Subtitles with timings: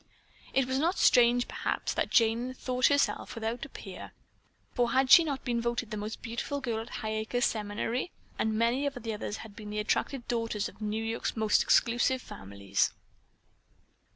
[0.51, 4.13] It was not strange, perhaps, that Jane thought herself without a peer,
[4.73, 8.09] for had she not been voted the most beautiful girl at Highacres Seminary,
[8.39, 12.19] and many of the others had been the attractive daughters of New York's most exclusive
[12.23, 12.91] families.